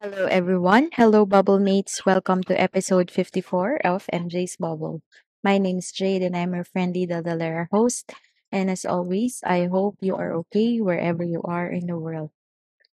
Hello, 0.00 0.24
everyone. 0.32 0.88
Hello, 0.96 1.28
Bubble 1.28 1.60
Mates. 1.60 2.08
Welcome 2.08 2.40
to 2.48 2.56
episode 2.56 3.12
54 3.12 3.84
of 3.84 4.08
MJ's 4.08 4.56
Bubble. 4.56 5.04
My 5.44 5.60
name 5.60 5.76
is 5.76 5.92
Jade, 5.92 6.24
and 6.24 6.32
I'm 6.32 6.56
your 6.56 6.64
friendly 6.64 7.04
Dadalera 7.04 7.68
host. 7.68 8.08
And 8.48 8.72
as 8.72 8.88
always, 8.88 9.44
I 9.44 9.68
hope 9.68 10.00
you 10.00 10.16
are 10.16 10.32
okay 10.40 10.80
wherever 10.80 11.20
you 11.20 11.44
are 11.44 11.68
in 11.68 11.84
the 11.84 12.00
world. 12.00 12.32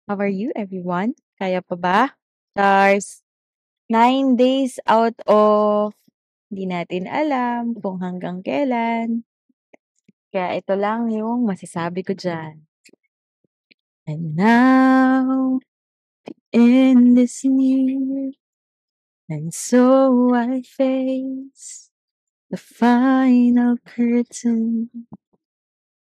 How 0.10 0.18
are 0.18 0.26
you, 0.26 0.50
everyone? 0.58 1.14
Kaya 1.38 1.62
pa 1.62 1.78
ba? 1.78 2.18
Stars, 2.58 3.22
nine 3.86 4.34
days 4.34 4.82
out 4.90 5.14
of 5.30 5.94
di 6.50 6.66
natin 6.66 7.06
alam 7.06 7.78
kung 7.86 8.02
hanggang 8.02 8.42
kailan. 8.42 9.22
Kaya 10.34 10.58
ito 10.58 10.74
lang 10.74 11.14
yung 11.14 11.46
masasabi 11.46 12.02
ko 12.02 12.18
dyan. 12.18 12.66
And 14.10 14.34
now, 14.34 15.62
in 16.52 17.14
this 17.16 17.44
year. 17.44 18.32
And 19.30 19.54
so 19.54 20.34
I 20.36 20.62
face 20.62 21.90
the 22.50 22.58
final 22.58 23.78
curtain. 23.86 24.90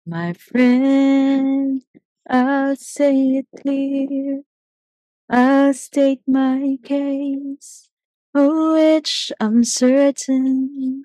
My 0.07 0.33
friend, 0.35 1.83
I'll 2.29 2.75
say 2.77 3.43
it 3.43 3.49
clear. 3.55 4.43
I'll 5.31 5.73
state 5.73 6.21
my 6.27 6.77
case, 6.83 7.89
of 8.35 8.53
which 8.75 9.33
I'm 9.41 9.65
certain. 9.65 11.05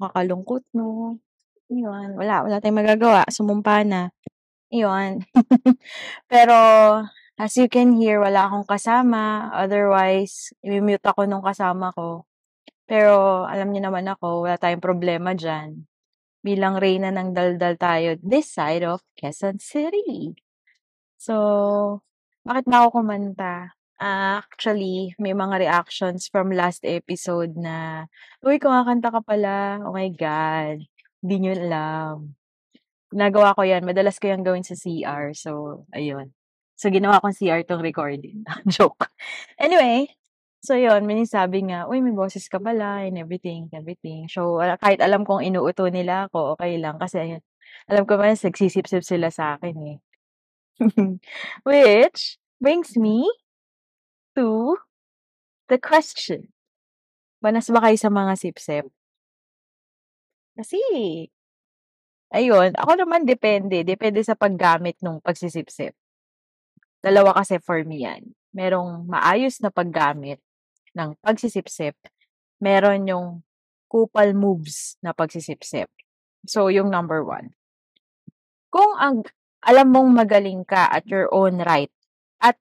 Makalungkot, 0.00 0.64
no? 0.72 1.20
Yun, 1.68 2.16
wala, 2.16 2.42
wala 2.42 2.58
tayong 2.58 2.80
magagawa. 2.82 3.28
Sumumpa 3.30 3.84
na. 3.86 4.10
Yun. 4.72 5.22
Pero, 6.30 6.56
As 7.40 7.56
you 7.56 7.72
can 7.72 7.96
hear, 7.96 8.20
wala 8.20 8.52
akong 8.52 8.68
kasama. 8.68 9.48
Otherwise, 9.56 10.52
i-mute 10.60 11.00
ako 11.00 11.24
nung 11.24 11.40
kasama 11.40 11.88
ko. 11.96 12.28
Pero, 12.84 13.48
alam 13.48 13.72
niyo 13.72 13.88
naman 13.88 14.04
ako, 14.12 14.44
wala 14.44 14.60
tayong 14.60 14.84
problema 14.84 15.32
dyan. 15.32 15.88
Bilang 16.44 16.76
reyna 16.76 17.08
ng 17.08 17.32
daldal 17.32 17.80
tayo 17.80 18.20
this 18.20 18.52
side 18.52 18.84
of 18.84 19.00
Quezon 19.16 19.56
City. 19.56 20.36
So, 21.16 22.04
bakit 22.44 22.68
ba 22.68 22.84
ako 22.84 23.00
kumanta? 23.00 23.72
Uh, 23.96 24.44
actually, 24.44 25.16
may 25.16 25.32
mga 25.32 25.64
reactions 25.64 26.28
from 26.28 26.52
last 26.52 26.84
episode 26.84 27.56
na, 27.56 28.04
Uy, 28.44 28.60
kumakanta 28.60 29.08
ka 29.08 29.24
pala. 29.24 29.80
Oh 29.80 29.96
my 29.96 30.12
God. 30.12 30.84
Hindi 31.24 31.36
nyo 31.40 31.52
alam. 31.56 32.16
Nagawa 33.16 33.56
ko 33.56 33.64
yan. 33.64 33.88
Madalas 33.88 34.20
ko 34.20 34.28
yan 34.28 34.44
gawin 34.44 34.64
sa 34.64 34.76
CR. 34.76 35.32
So, 35.32 35.84
ayun. 35.96 36.36
So, 36.80 36.88
ginawa 36.88 37.20
kong 37.20 37.36
CR 37.36 37.60
tong 37.68 37.84
recording. 37.84 38.40
Joke. 38.72 39.12
Anyway, 39.60 40.16
so 40.64 40.72
yun, 40.72 41.04
may 41.04 41.28
sabi 41.28 41.68
nga, 41.68 41.84
uy, 41.84 42.00
may 42.00 42.16
boses 42.16 42.48
ka 42.48 42.56
pala, 42.56 43.04
and 43.04 43.20
everything, 43.20 43.68
everything. 43.76 44.32
So, 44.32 44.56
kahit 44.80 45.04
alam 45.04 45.28
kong 45.28 45.44
inuuto 45.44 45.92
nila 45.92 46.32
ako, 46.32 46.56
okay 46.56 46.80
lang. 46.80 46.96
Kasi, 46.96 47.16
ayun, 47.20 47.42
alam 47.84 48.08
ko 48.08 48.16
ba, 48.16 48.32
nagsisip-sip 48.32 49.04
sila 49.04 49.28
sa 49.28 49.60
akin 49.60 49.76
eh. 49.92 49.98
Which 51.68 52.40
brings 52.64 52.96
me 52.96 53.28
to 54.40 54.80
the 55.68 55.76
question. 55.76 56.48
Banas 57.44 57.68
ba 57.68 57.84
kayo 57.84 58.00
sa 58.00 58.08
mga 58.08 58.32
sip-sip? 58.40 58.88
Kasi, 60.56 60.80
ayun, 62.32 62.72
ako 62.72 62.92
naman 63.04 63.28
depende. 63.28 63.84
Depende 63.84 64.24
sa 64.24 64.32
paggamit 64.32 64.96
ng 65.04 65.20
pagsisip-sip. 65.20 65.99
Dalawa 67.00 67.32
kasi 67.36 67.56
for 67.60 67.80
me 67.84 68.04
yan. 68.04 68.36
Merong 68.52 69.08
maayos 69.08 69.60
na 69.64 69.72
paggamit 69.72 70.40
ng 70.92 71.16
pagsisipsip. 71.24 71.96
Meron 72.60 73.08
yung 73.08 73.26
kupal 73.88 74.36
moves 74.36 75.00
na 75.00 75.16
pagsisipsip. 75.16 75.88
So, 76.44 76.68
yung 76.72 76.88
number 76.88 77.24
one. 77.24 77.56
Kung 78.70 78.96
ang 78.96 79.26
alam 79.60 79.92
mong 79.92 80.10
magaling 80.24 80.64
ka 80.64 80.88
at 80.88 81.04
your 81.08 81.28
own 81.32 81.60
right, 81.64 81.92
at 82.40 82.56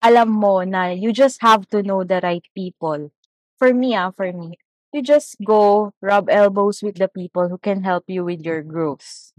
alam 0.00 0.32
mo 0.32 0.64
na 0.64 0.94
you 0.94 1.12
just 1.12 1.44
have 1.44 1.68
to 1.68 1.84
know 1.84 2.04
the 2.04 2.20
right 2.24 2.44
people. 2.56 3.12
For 3.60 3.74
me, 3.74 3.92
ah, 3.98 4.14
for 4.14 4.32
me, 4.32 4.56
you 4.94 5.04
just 5.04 5.36
go 5.44 5.92
rub 6.00 6.32
elbows 6.32 6.80
with 6.80 6.96
the 6.96 7.08
people 7.08 7.52
who 7.52 7.58
can 7.60 7.84
help 7.84 8.08
you 8.08 8.24
with 8.24 8.40
your 8.40 8.64
growth. 8.64 9.36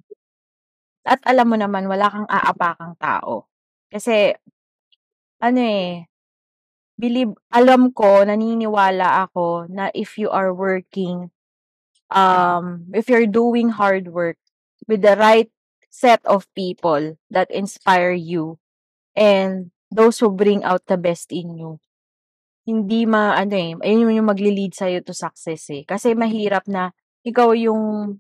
At 1.07 1.23
alam 1.25 1.49
mo 1.49 1.57
naman, 1.57 1.89
wala 1.89 2.11
kang 2.11 2.27
aapakang 2.29 2.93
tao. 3.01 3.48
Kasi, 3.91 4.37
ano 5.41 5.59
eh, 5.61 6.05
believe, 6.99 7.33
alam 7.53 7.91
ko, 7.93 8.23
naniniwala 8.25 9.25
ako 9.29 9.67
na 9.71 9.89
if 9.93 10.17
you 10.17 10.29
are 10.29 10.53
working, 10.53 11.31
um, 12.13 12.87
if 12.93 13.09
you're 13.09 13.29
doing 13.29 13.69
hard 13.75 14.09
work 14.13 14.37
with 14.87 15.01
the 15.05 15.15
right 15.17 15.51
set 15.89 16.21
of 16.25 16.47
people 16.55 17.17
that 17.31 17.49
inspire 17.51 18.13
you 18.13 18.59
and 19.15 19.71
those 19.91 20.19
who 20.19 20.29
bring 20.31 20.63
out 20.63 20.85
the 20.87 20.97
best 20.97 21.31
in 21.33 21.57
you, 21.57 21.79
hindi 22.67 23.05
ma, 23.09 23.35
ano 23.37 23.55
eh, 23.57 23.73
ayun 23.81 24.13
yung 24.15 24.29
magli-lead 24.31 24.73
sa'yo 24.75 25.01
to 25.05 25.13
success 25.15 25.69
eh. 25.73 25.83
Kasi 25.87 26.13
mahirap 26.15 26.67
na 26.69 26.91
ikaw 27.25 27.53
yung 27.57 28.17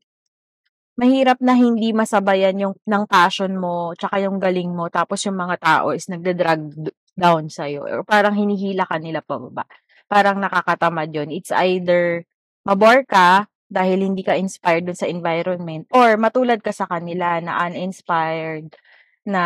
mahirap 0.99 1.39
na 1.39 1.55
hindi 1.55 1.95
masabayan 1.95 2.59
yung 2.59 2.75
ng 2.83 3.03
passion 3.07 3.55
mo 3.55 3.95
tsaka 3.95 4.19
yung 4.19 4.35
galing 4.35 4.67
mo 4.75 4.91
tapos 4.91 5.23
yung 5.23 5.39
mga 5.39 5.55
tao 5.63 5.95
is 5.95 6.11
nagda-drag 6.11 6.91
down 7.15 7.47
sa 7.47 7.71
iyo 7.71 7.87
or 7.87 8.03
parang 8.03 8.35
hinihila 8.35 8.83
ka 8.83 8.99
nila 8.99 9.23
pababa. 9.23 9.63
Parang 10.11 10.43
nakakatamad 10.43 11.07
yun. 11.15 11.31
It's 11.31 11.55
either 11.55 12.27
mabore 12.67 13.07
ka 13.07 13.47
dahil 13.71 14.03
hindi 14.03 14.25
ka 14.27 14.35
inspired 14.35 14.91
dun 14.91 14.97
sa 14.97 15.07
environment 15.07 15.87
or 15.95 16.19
matulad 16.19 16.59
ka 16.59 16.75
sa 16.75 16.89
kanila 16.89 17.39
na 17.39 17.63
uninspired 17.69 18.75
na 19.23 19.43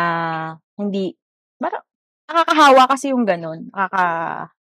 hindi 0.74 1.14
parang 1.60 1.84
nakakahawa 2.24 2.82
kasi 2.90 3.12
yung 3.12 3.28
ganun. 3.28 3.68
Nakaka, 3.70 4.04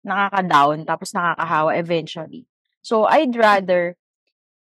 nakaka-down 0.02 0.78
tapos 0.88 1.12
nakakahawa 1.12 1.70
eventually. 1.76 2.48
So, 2.80 3.04
I'd 3.04 3.36
rather 3.36 3.99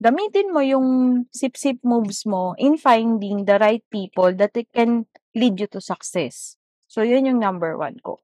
gamitin 0.03 0.51
mo 0.51 0.59
yung 0.59 0.87
sip-sip 1.31 1.79
moves 1.79 2.27
mo 2.27 2.51
in 2.59 2.75
finding 2.75 3.47
the 3.47 3.55
right 3.55 3.83
people 3.87 4.35
that 4.35 4.51
can 4.75 5.07
lead 5.31 5.55
you 5.55 5.67
to 5.71 5.79
success. 5.79 6.59
So, 6.91 7.07
yun 7.07 7.23
yung 7.23 7.39
number 7.39 7.79
one 7.79 7.95
ko. 8.03 8.19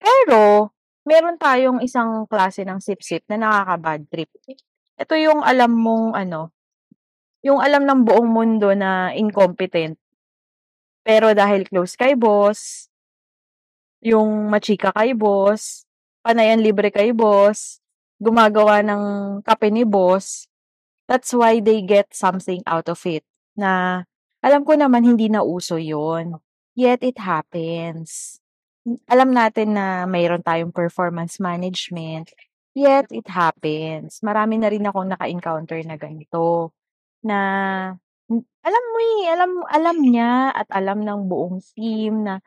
Pero, 0.00 0.72
meron 1.04 1.36
tayong 1.36 1.84
isang 1.84 2.24
klase 2.24 2.64
ng 2.64 2.80
sip-sip 2.80 3.28
na 3.28 3.36
nakaka-bad 3.36 4.08
trip. 4.08 4.32
Ito 4.96 5.14
yung 5.20 5.44
alam 5.44 5.76
mong 5.76 6.16
ano, 6.16 6.50
yung 7.44 7.60
alam 7.60 7.84
ng 7.84 8.00
buong 8.08 8.28
mundo 8.32 8.72
na 8.72 9.12
incompetent. 9.12 10.00
Pero 11.04 11.32
dahil 11.36 11.68
close 11.68 11.96
kay 11.96 12.16
boss, 12.16 12.88
yung 14.00 14.48
machika 14.48 14.92
kay 14.96 15.12
boss, 15.12 15.84
panayan 16.24 16.60
libre 16.60 16.88
kay 16.92 17.12
boss, 17.12 17.80
gumagawa 18.20 18.84
ng 18.84 19.02
kape 19.44 19.72
ni 19.72 19.88
boss, 19.88 20.49
That's 21.10 21.34
why 21.34 21.58
they 21.58 21.82
get 21.82 22.14
something 22.14 22.62
out 22.70 22.86
of 22.86 23.02
it 23.02 23.26
na 23.58 24.06
alam 24.46 24.62
ko 24.62 24.78
naman 24.78 25.02
hindi 25.02 25.26
na 25.26 25.42
uso 25.42 25.74
yun. 25.74 26.38
Yet 26.78 27.02
it 27.02 27.18
happens. 27.18 28.38
Alam 29.10 29.34
natin 29.34 29.74
na 29.74 30.06
mayroon 30.06 30.46
tayong 30.46 30.70
performance 30.70 31.42
management. 31.42 32.30
Yet 32.78 33.10
it 33.10 33.26
happens. 33.26 34.22
Marami 34.22 34.62
na 34.62 34.70
rin 34.70 34.86
akong 34.86 35.10
naka-encounter 35.10 35.82
na 35.82 35.98
ganito. 35.98 36.70
Na 37.26 37.38
alam 38.62 38.84
mo 38.94 38.98
eh, 39.02 39.26
alam, 39.34 39.52
alam 39.66 39.96
niya 39.98 40.54
at 40.54 40.70
alam 40.70 41.02
ng 41.02 41.26
buong 41.26 41.58
team 41.74 42.22
na 42.22 42.38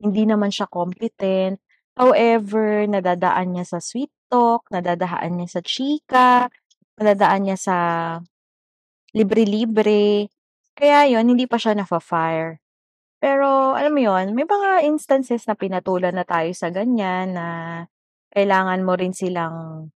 hindi 0.00 0.24
naman 0.24 0.48
siya 0.48 0.66
competent. 0.72 1.60
However, 2.00 2.88
nadadaan 2.88 3.56
niya 3.56 3.76
sa 3.76 3.78
sweet 3.84 4.12
talk, 4.32 4.68
nadadaan 4.72 5.36
niya 5.36 5.60
sa 5.60 5.60
chika, 5.60 6.48
Nadadaan 6.96 7.40
niya 7.44 7.58
sa 7.60 7.76
libre-libre. 9.16 10.28
Kaya 10.76 11.08
yun, 11.12 11.28
hindi 11.32 11.44
pa 11.48 11.56
siya 11.60 11.76
nafa-fire. 11.76 12.60
Pero 13.20 13.74
alam 13.76 13.92
mo 13.96 14.00
yun, 14.02 14.32
may 14.36 14.44
mga 14.48 14.84
instances 14.88 15.44
na 15.48 15.56
pinatulan 15.56 16.14
na 16.16 16.24
tayo 16.28 16.52
sa 16.52 16.68
ganyan 16.72 17.34
na 17.36 17.46
kailangan 18.34 18.84
mo 18.84 18.94
rin 18.96 19.12
silang 19.16 19.88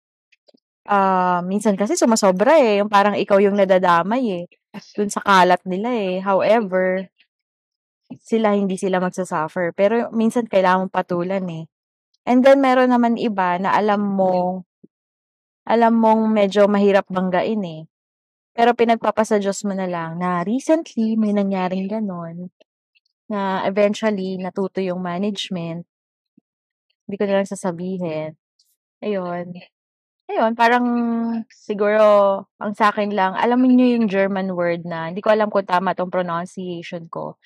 ah, 0.89 1.41
minsan 1.47 1.75
kasi 1.79 1.95
sumosobra, 1.99 2.59
eh, 2.63 2.81
yung 2.83 2.91
parang 2.93 3.15
ikaw 3.19 3.39
yung 3.43 3.59
nadadamay, 3.59 4.45
eh, 4.45 4.47
dun 4.99 5.11
sa 5.13 5.21
kalat 5.25 5.63
nila, 5.69 5.91
eh. 5.95 6.21
However 6.23 7.09
sila 8.25 8.57
hindi 8.57 8.77
sila 8.81 9.01
magsa-suffer, 9.05 9.77
pero 9.77 10.09
minsan 10.17 10.49
kailangan 10.49 10.89
patulan, 10.93 11.45
eh. 11.53 11.65
And 12.29 12.45
then 12.45 12.61
meron 12.65 12.93
naman 12.93 13.17
iba 13.21 13.57
na 13.61 13.73
alam 13.77 14.05
mong 14.05 14.68
alam 15.69 15.95
mong 16.01 16.33
medyo 16.33 16.65
mahirap 16.67 17.07
banggain, 17.13 17.63
eh. 17.69 17.83
Pero 18.57 18.75
pinagpapasa 18.77 19.39
Diyos 19.43 19.63
mo 19.69 19.75
na 19.77 19.87
lang 19.89 20.19
na 20.21 20.43
recently 20.47 21.17
may 21.21 21.33
nangyaring 21.37 21.89
gano'n, 21.91 22.51
na 23.33 23.65
eventually 23.69 24.37
natuto 24.41 24.81
yung 24.85 25.01
management. 25.05 25.85
Hindi 27.09 27.17
ko 27.17 27.25
na 27.25 27.35
lang 27.41 27.49
sasabihin. 27.49 28.31
Ayun. 29.05 29.55
Ayun, 30.31 30.53
parang 30.57 30.87
siguro 31.53 32.03
ang 32.61 32.73
sa'kin 32.77 33.13
lang, 33.17 33.35
alam 33.37 33.61
niyo 33.65 33.99
yung 34.01 34.07
German 34.11 34.55
word 34.57 34.85
na 34.89 35.11
hindi 35.13 35.21
ko 35.21 35.31
alam 35.35 35.49
kung 35.53 35.67
tama 35.69 35.93
'tong 35.97 36.11
pronunciation 36.13 37.07
ko, 37.13 37.37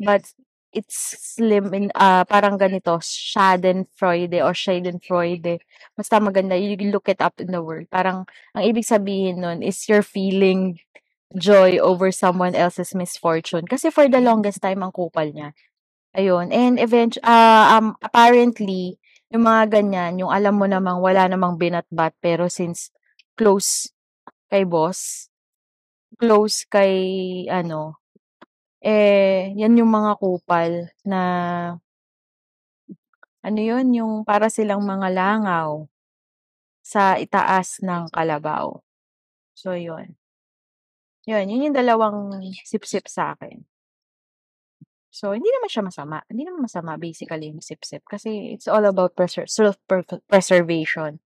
but 0.00 0.22
it's 0.74 1.14
slim 1.38 1.72
in 1.72 1.94
ah, 1.94 2.26
parang 2.26 2.58
ganito, 2.58 2.98
Schadenfreude 2.98 4.42
or 4.42 4.52
Schadenfreude. 4.52 5.62
Basta 5.96 6.18
maganda, 6.18 6.58
you 6.58 6.74
look 6.90 7.08
it 7.08 7.22
up 7.22 7.38
in 7.38 7.54
the 7.54 7.62
word. 7.62 7.86
Parang 7.88 8.26
ang 8.52 8.64
ibig 8.66 8.84
sabihin 8.84 9.40
nun 9.40 9.62
is 9.62 9.86
you're 9.88 10.04
feeling 10.04 10.82
joy 11.38 11.78
over 11.78 12.10
someone 12.10 12.54
else's 12.58 12.94
misfortune. 12.94 13.66
Kasi 13.70 13.90
for 13.94 14.10
the 14.10 14.20
longest 14.20 14.60
time 14.62 14.82
ang 14.82 14.92
kupal 14.92 15.30
niya. 15.30 15.54
Ayun, 16.14 16.54
and 16.54 16.78
event 16.78 17.18
ah, 17.26 17.78
um, 17.78 17.94
apparently 18.02 18.98
yung 19.34 19.50
mga 19.50 19.82
ganyan, 19.82 20.22
yung 20.22 20.30
alam 20.30 20.54
mo 20.54 20.66
namang 20.70 21.02
wala 21.02 21.26
namang 21.26 21.58
binatbat 21.58 22.14
pero 22.22 22.46
since 22.46 22.94
close 23.34 23.90
kay 24.46 24.62
boss, 24.62 25.26
close 26.22 26.62
kay 26.70 26.94
ano, 27.50 27.98
eh, 28.84 29.56
yan 29.56 29.80
yung 29.80 29.88
mga 29.88 30.12
kupal 30.20 30.92
na 31.08 31.20
ano 33.40 33.60
yun, 33.60 33.86
yung 33.96 34.12
para 34.28 34.52
silang 34.52 34.84
mga 34.84 35.08
langaw 35.12 35.88
sa 36.84 37.16
itaas 37.16 37.80
ng 37.80 38.12
kalabaw. 38.12 38.76
So 39.56 39.72
yun. 39.72 40.16
Yun, 41.24 41.48
yun 41.48 41.72
yung 41.72 41.76
dalawang 41.76 42.36
sip-sip 42.68 43.08
sa'kin. 43.08 43.64
So, 45.14 45.32
hindi 45.32 45.46
naman 45.46 45.70
siya 45.70 45.86
masama. 45.86 46.20
Hindi 46.26 46.42
naman 46.44 46.66
masama 46.66 46.98
basically 47.00 47.48
yung 47.48 47.62
sip-sip 47.64 48.02
kasi 48.04 48.52
it's 48.52 48.68
all 48.68 48.84
about 48.84 49.14
preser 49.16 49.48
self-preservation. 49.48 51.22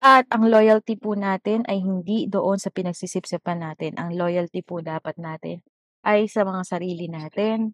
At 0.00 0.24
ang 0.32 0.48
loyalty 0.48 0.96
po 0.96 1.18
natin 1.18 1.66
ay 1.68 1.82
hindi 1.82 2.30
doon 2.30 2.56
sa 2.56 2.70
pinagsisip-sipan 2.72 3.60
natin. 3.60 3.98
Ang 4.00 4.16
loyalty 4.16 4.62
po 4.64 4.80
dapat 4.80 5.18
natin 5.20 5.60
ay 6.04 6.28
sa 6.28 6.44
mga 6.44 6.62
sarili 6.68 7.08
natin 7.08 7.72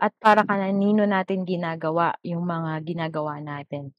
at 0.00 0.10
para 0.18 0.42
kanino 0.42 1.06
natin 1.06 1.46
ginagawa 1.46 2.16
yung 2.26 2.42
mga 2.48 2.82
ginagawa 2.82 3.38
natin. 3.38 3.94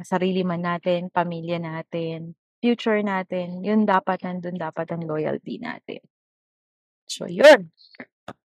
Sarili 0.00 0.42
man 0.46 0.64
natin, 0.64 1.12
pamilya 1.12 1.60
natin, 1.60 2.38
future 2.62 3.04
natin, 3.04 3.60
yun 3.60 3.84
dapat 3.84 4.24
nandun 4.24 4.56
dapat 4.56 4.88
ang 4.94 5.04
loyalty 5.04 5.60
natin. 5.60 6.00
So, 7.06 7.30
yun. 7.30 7.70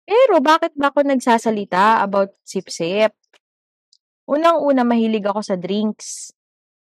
Pero 0.04 0.42
bakit 0.42 0.76
ba 0.76 0.92
ako 0.92 1.06
nagsasalita 1.06 2.04
about 2.04 2.36
sip-sip? 2.44 3.14
Unang-una, 4.28 4.84
mahilig 4.84 5.24
ako 5.24 5.40
sa 5.40 5.56
drinks. 5.56 6.34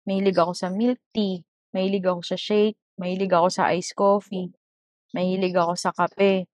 Mahilig 0.08 0.38
ako 0.38 0.54
sa 0.56 0.70
milk 0.72 1.02
tea. 1.12 1.44
Mahilig 1.76 2.06
ako 2.06 2.22
sa 2.24 2.38
shake. 2.40 2.80
Mahilig 2.96 3.34
ako 3.34 3.48
sa 3.52 3.76
iced 3.76 3.94
coffee. 3.98 4.50
Mahilig 5.12 5.54
ako 5.58 5.74
sa 5.76 5.92
kape. 5.92 6.48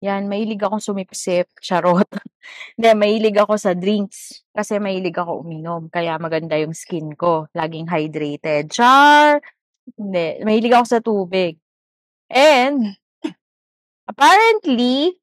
Yan, 0.00 0.32
mahilig 0.32 0.64
akong 0.64 0.80
sumipsip. 0.80 1.52
Charot. 1.60 2.08
Hindi, 2.76 2.90
mahilig 2.96 3.36
ako 3.36 3.54
sa 3.60 3.76
drinks. 3.76 4.48
Kasi 4.56 4.80
mahilig 4.80 5.12
ako 5.12 5.44
uminom. 5.44 5.92
Kaya 5.92 6.16
maganda 6.16 6.56
yung 6.56 6.72
skin 6.72 7.12
ko. 7.12 7.52
Laging 7.52 7.84
hydrated. 7.84 8.72
Char! 8.72 9.44
Hindi, 10.00 10.40
mahilig 10.40 10.72
ako 10.72 10.86
sa 10.88 11.00
tubig. 11.04 11.60
And, 12.32 12.96
apparently, 14.08 15.20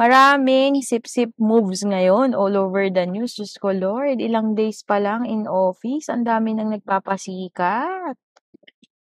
maraming 0.00 0.80
sip-sip 0.80 1.36
moves 1.36 1.84
ngayon 1.84 2.32
all 2.32 2.56
over 2.56 2.88
the 2.88 3.04
news. 3.04 3.36
Diyos 3.36 3.60
ko 3.60 3.76
Lord, 3.76 4.24
ilang 4.24 4.56
days 4.56 4.80
pa 4.80 4.96
lang 4.96 5.28
in 5.28 5.44
office, 5.44 6.08
ang 6.08 6.24
dami 6.24 6.56
nang 6.56 6.72
nagpapasikat. 6.72 8.16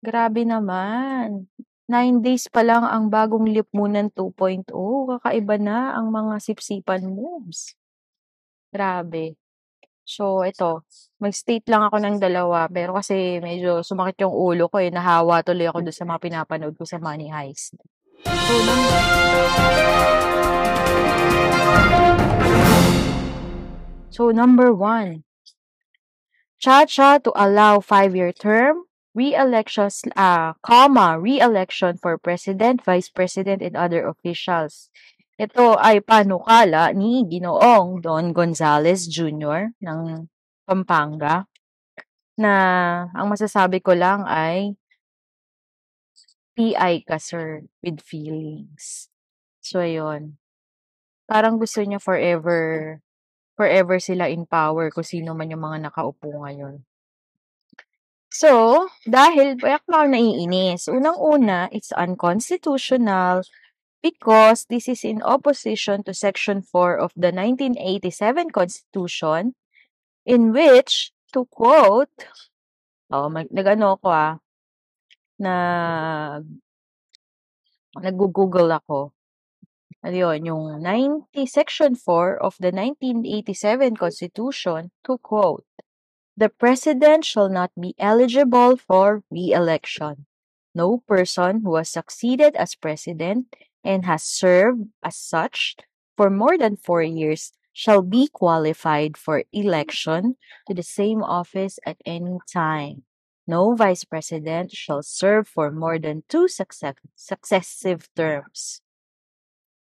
Grabe 0.04 0.46
naman. 0.46 1.50
9 1.84 2.25
days 2.25 2.48
pa 2.48 2.64
lang 2.64 2.81
ang 2.88 3.12
bagong 3.12 3.44
Lipunan 3.44 4.08
2.0, 4.08 4.72
kakaiba 5.20 5.56
na 5.60 5.92
ang 5.92 6.08
mga 6.08 6.40
sipsipan 6.40 7.04
moves. 7.04 7.76
Grabe. 8.72 9.36
So, 10.04 10.44
ito, 10.44 10.84
mag-state 11.20 11.69
lang 11.69 11.84
ako 11.84 11.96
ng 12.00 12.16
dalawa, 12.20 12.69
pero 12.72 12.96
kasi 12.96 13.40
medyo 13.40 13.84
sumakit 13.84 14.25
yung 14.25 14.32
ulo 14.32 14.69
ko, 14.72 14.81
eh, 14.81 14.88
nahawa 14.88 15.44
tuloy 15.44 15.69
ako 15.69 15.84
dun 15.84 15.96
sa 15.96 16.08
mga 16.08 16.20
pinapanood 16.25 16.76
ko 16.76 16.84
sa 16.88 16.96
Money 17.00 17.28
Heist. 17.28 17.76
So, 18.25 18.54
So, 24.14 24.31
number 24.31 24.70
one, 24.70 25.25
Cha-cha 26.64 27.19
to 27.20 27.32
allow 27.36 27.81
five-year 27.81 28.32
term, 28.32 28.88
re-elections, 29.14 30.02
ah, 30.19 30.58
comma, 30.61 31.16
re-election 31.16 31.96
for 32.02 32.19
President, 32.19 32.82
Vice 32.82 33.08
President, 33.08 33.62
and 33.62 33.78
other 33.78 34.02
officials. 34.05 34.90
Ito 35.38 35.78
ay 35.78 36.02
panukala 36.02 36.94
ni 36.94 37.26
Ginoong 37.26 38.02
Don 38.02 38.34
Gonzales 38.34 39.06
Jr. 39.11 39.75
ng 39.82 40.31
Pampanga 40.66 41.46
na 42.38 42.55
ang 43.14 43.26
masasabi 43.31 43.78
ko 43.82 43.94
lang 43.94 44.26
ay 44.26 44.75
PI 46.55 47.02
ka 47.02 47.19
sir 47.19 47.67
with 47.82 47.99
feelings. 48.02 49.10
So, 49.58 49.82
ayun. 49.82 50.38
Parang 51.26 51.58
gusto 51.58 51.82
niya 51.82 51.99
forever 51.99 52.99
forever 53.58 53.96
sila 54.02 54.31
in 54.31 54.46
power 54.46 54.91
kung 54.91 55.06
sino 55.06 55.34
man 55.34 55.50
yung 55.50 55.62
mga 55.62 55.91
nakaupo 55.91 56.46
ngayon. 56.46 56.82
So, 58.34 58.91
dahil 59.06 59.55
bakit 59.62 59.86
ako 59.86 60.10
naiinis? 60.10 60.91
Unang-una, 60.91 61.70
it's 61.70 61.94
unconstitutional 61.94 63.46
because 64.03 64.67
this 64.67 64.91
is 64.91 65.06
in 65.06 65.22
opposition 65.22 66.03
to 66.03 66.10
Section 66.10 66.58
4 66.58 66.98
of 66.98 67.14
the 67.14 67.31
1987 67.31 68.50
Constitution 68.50 69.55
in 70.26 70.50
which, 70.50 71.14
to 71.31 71.46
quote, 71.46 72.10
oh, 73.14 73.31
nag-ano 73.31 74.03
ko 74.03 74.08
ah, 74.10 74.43
nag 75.38 76.43
nag-google 78.03 78.74
ako. 78.74 79.14
Ano 80.03 80.17
yun, 80.19 80.43
yung 80.43 80.82
90, 80.82 81.31
Section 81.46 81.94
4 81.94 82.43
of 82.43 82.58
the 82.58 82.74
1987 82.74 83.94
Constitution, 83.94 84.91
to 85.06 85.22
quote, 85.22 85.62
The 86.36 86.48
President 86.48 87.24
shall 87.24 87.48
not 87.48 87.70
be 87.79 87.94
eligible 87.98 88.76
for 88.76 89.22
re-election. 89.31 90.26
No 90.74 90.98
person 91.06 91.62
who 91.62 91.76
has 91.76 91.88
succeeded 91.88 92.56
as 92.56 92.74
President 92.74 93.55
and 93.84 94.05
has 94.05 94.24
served 94.24 94.91
as 95.03 95.14
such 95.14 95.76
for 96.17 96.31
more 96.31 96.58
than 96.58 96.74
four 96.74 97.03
years 97.03 97.53
shall 97.72 98.03
be 98.03 98.26
qualified 98.26 99.17
for 99.17 99.44
election 99.53 100.34
to 100.67 100.74
the 100.74 100.82
same 100.82 101.22
office 101.22 101.79
at 101.86 101.98
any 102.05 102.38
time. 102.50 103.06
No 103.46 103.74
Vice 103.74 104.03
President 104.03 104.72
shall 104.72 105.03
serve 105.03 105.46
for 105.46 105.70
more 105.70 105.98
than 105.98 106.24
two 106.29 106.48
success 106.48 106.98
successive 107.14 108.10
terms. 108.17 108.82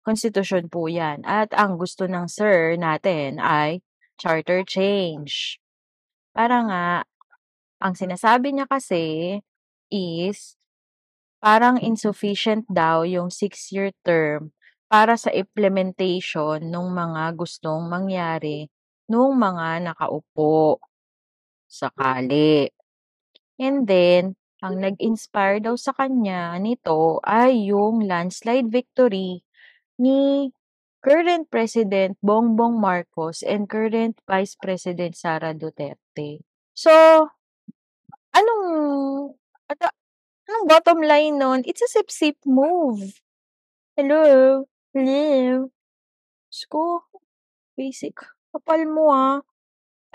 Constitution 0.01 0.65
po 0.73 0.89
yan. 0.89 1.21
At 1.21 1.53
ang 1.53 1.77
gusto 1.77 2.09
ng 2.09 2.25
sir 2.25 2.73
natin 2.73 3.37
ay 3.37 3.85
charter 4.17 4.65
change. 4.65 5.60
Para 6.35 6.63
nga, 6.63 6.87
ang 7.83 7.93
sinasabi 7.97 8.55
niya 8.55 8.67
kasi 8.69 9.37
is 9.91 10.55
parang 11.43 11.77
insufficient 11.81 12.65
daw 12.71 13.03
yung 13.07 13.29
six-year 13.33 13.91
term 14.05 14.53
para 14.91 15.15
sa 15.19 15.31
implementation 15.33 16.61
ng 16.63 16.87
mga 16.93 17.23
gustong 17.39 17.87
mangyari 17.89 18.67
nung 19.11 19.35
mga 19.39 19.83
nakaupo 19.91 20.79
sakali. 21.69 22.69
And 23.61 23.87
then, 23.87 24.35
ang 24.65 24.81
nag-inspire 24.83 25.63
daw 25.63 25.75
sa 25.79 25.93
kanya 25.95 26.57
nito 26.61 27.21
ay 27.25 27.71
yung 27.71 28.05
landslide 28.05 28.69
victory 28.69 29.41
ni 30.01 30.51
current 31.01 31.49
President 31.49 32.17
Bongbong 32.21 32.79
Marcos 32.79 33.41
and 33.43 33.67
current 33.67 34.21
Vice 34.29 34.55
President 34.55 35.17
Sara 35.17 35.53
Duterte. 35.53 36.45
So, 36.71 37.27
Anong 38.31 38.63
ata 39.67 39.91
anong 40.47 40.65
bottom 40.71 40.99
line 41.03 41.35
nun? 41.35 41.67
It's 41.67 41.83
a 41.83 41.89
sip-sip 41.91 42.39
move. 42.47 43.19
Hello? 43.99 44.63
Hello? 44.95 45.67
Diyos 46.47 46.63
ko, 46.71 47.07
basic. 47.75 48.15
Kapal 48.55 48.87
mo, 48.87 49.11
ah. 49.11 49.43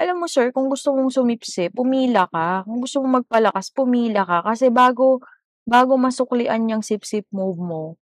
Alam 0.00 0.25
mo 0.25 0.26
sir, 0.28 0.52
kung 0.52 0.69
gusto 0.73 0.93
mong 0.97 1.12
sumipsip, 1.12 1.73
pumila 1.76 2.28
ka. 2.28 2.64
Kung 2.64 2.85
gusto 2.85 3.00
mong 3.05 3.25
magpalakas, 3.25 3.73
pumila 3.73 4.25
ka. 4.25 4.45
Kasi 4.45 4.73
bago 4.73 5.21
bago 5.69 6.00
masuklian 6.00 6.69
yang 6.69 6.81
sip-sip 6.81 7.28
move 7.33 7.61
mo, 7.61 8.00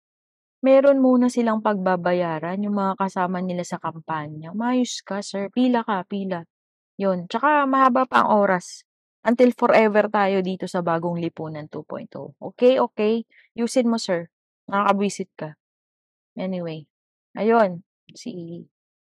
meron 0.62 0.98
muna 1.02 1.26
silang 1.28 1.60
pagbabayaran 1.62 2.62
yung 2.64 2.76
mga 2.78 2.94
kasama 3.02 3.38
nila 3.42 3.62
sa 3.66 3.78
kampanya. 3.82 4.54
Umayos 4.54 5.02
ka 5.04 5.20
sir, 5.22 5.50
pila 5.52 5.82
ka, 5.86 6.06
pila. 6.08 6.46
Yun, 6.98 7.26
tsaka 7.30 7.66
mahaba 7.68 8.06
pa 8.08 8.24
ang 8.26 8.30
oras. 8.42 8.86
Until 9.26 9.52
forever 9.54 10.06
tayo 10.10 10.40
dito 10.42 10.66
sa 10.70 10.80
Bagong 10.82 11.18
Lipunan 11.20 11.66
2.0. 11.70 12.38
Okey, 12.40 12.78
okey? 12.82 13.26
Yusin 13.58 13.90
mo 13.90 13.98
sir, 13.98 14.30
nakakabwisit 14.70 15.30
ka. 15.38 15.50
Anyway, 16.38 16.86
ayun, 17.36 17.84
si 18.14 18.64